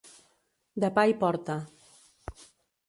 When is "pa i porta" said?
0.95-1.59